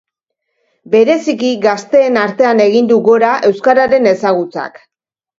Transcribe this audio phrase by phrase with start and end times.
[0.93, 4.81] Bereziki gazteen artean egin du gora euskararen ezagutzak.